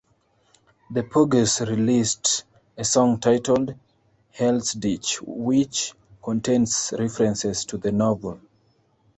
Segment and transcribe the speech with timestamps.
[0.89, 3.75] The Pogues released a song titled
[4.31, 5.93] "Hell's Ditch", which
[6.23, 8.39] contains references to the novel.